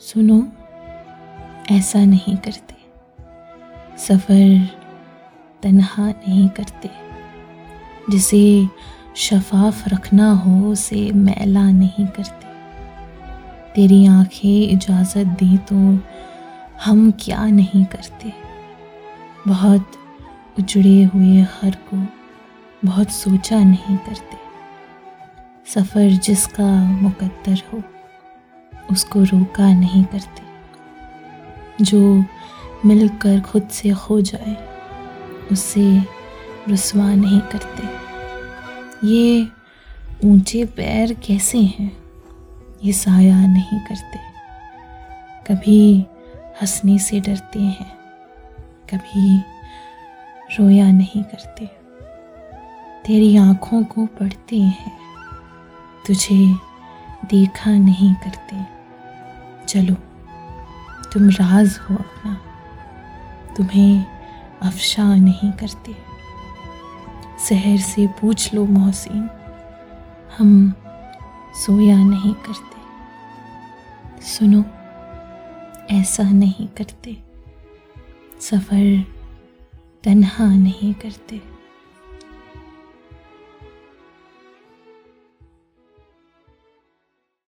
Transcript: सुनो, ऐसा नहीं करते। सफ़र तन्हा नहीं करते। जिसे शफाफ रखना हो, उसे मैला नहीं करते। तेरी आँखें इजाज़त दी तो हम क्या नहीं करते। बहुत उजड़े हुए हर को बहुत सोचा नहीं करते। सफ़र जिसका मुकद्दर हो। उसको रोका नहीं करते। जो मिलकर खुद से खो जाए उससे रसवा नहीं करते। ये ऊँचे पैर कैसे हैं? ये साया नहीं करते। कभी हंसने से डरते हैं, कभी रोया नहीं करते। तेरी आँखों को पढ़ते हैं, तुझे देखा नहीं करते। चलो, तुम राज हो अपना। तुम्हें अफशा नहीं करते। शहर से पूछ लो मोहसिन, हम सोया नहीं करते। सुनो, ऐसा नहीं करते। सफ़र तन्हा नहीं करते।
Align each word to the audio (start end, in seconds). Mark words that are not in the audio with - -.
सुनो, 0.00 0.48
ऐसा 1.70 2.04
नहीं 2.04 2.36
करते। 2.36 2.74
सफ़र 3.98 4.68
तन्हा 5.62 6.10
नहीं 6.10 6.48
करते। 6.48 6.90
जिसे 8.10 8.68
शफाफ 9.16 9.88
रखना 9.88 10.32
हो, 10.32 10.72
उसे 10.72 11.12
मैला 11.12 11.70
नहीं 11.70 12.06
करते। 12.06 12.46
तेरी 13.74 14.06
आँखें 14.06 14.68
इजाज़त 14.68 15.26
दी 15.26 15.58
तो 15.58 15.98
हम 16.84 17.10
क्या 17.10 17.46
नहीं 17.46 17.84
करते। 17.84 18.32
बहुत 19.48 19.92
उजड़े 20.58 21.02
हुए 21.02 21.40
हर 21.40 21.70
को 21.70 22.06
बहुत 22.84 23.10
सोचा 23.10 23.64
नहीं 23.64 23.96
करते। 23.96 24.36
सफ़र 25.66 26.10
जिसका 26.10 26.84
मुकद्दर 26.84 27.62
हो। 27.72 27.82
उसको 28.90 29.22
रोका 29.22 29.72
नहीं 29.74 30.04
करते। 30.04 31.84
जो 31.84 32.24
मिलकर 32.84 33.40
खुद 33.40 33.68
से 33.68 33.90
खो 33.90 34.20
जाए 34.20 34.56
उससे 35.52 36.02
रसवा 36.68 37.14
नहीं 37.14 37.40
करते। 37.40 37.88
ये 39.06 39.48
ऊँचे 40.24 40.64
पैर 40.64 41.12
कैसे 41.14 41.58
हैं? 41.58 41.96
ये 42.84 42.92
साया 42.92 43.46
नहीं 43.46 43.80
करते। 43.80 44.18
कभी 45.46 46.06
हंसने 46.62 46.98
से 46.98 47.20
डरते 47.20 47.60
हैं, 47.60 47.92
कभी 48.92 49.38
रोया 50.58 50.90
नहीं 50.92 51.22
करते। 51.22 51.66
तेरी 53.06 53.36
आँखों 53.36 53.82
को 53.84 54.06
पढ़ते 54.06 54.58
हैं, 54.58 54.92
तुझे 56.06 56.54
देखा 57.24 57.70
नहीं 57.70 58.14
करते। 58.14 58.75
चलो, 59.68 59.94
तुम 61.12 61.28
राज 61.30 61.78
हो 61.78 61.94
अपना। 61.94 62.34
तुम्हें 63.56 64.04
अफशा 64.62 65.14
नहीं 65.14 65.52
करते। 65.52 65.92
शहर 67.48 67.78
से 67.78 68.06
पूछ 68.20 68.54
लो 68.54 68.64
मोहसिन, 68.66 69.28
हम 70.38 70.72
सोया 71.56 71.96
नहीं 72.04 72.34
करते। 72.34 72.76
सुनो, 74.22 74.64
ऐसा 75.90 76.22
नहीं 76.22 76.68
करते। 76.68 77.16
सफ़र 78.40 79.04
तन्हा 80.04 80.46
नहीं 80.54 80.94
करते। 80.94 81.55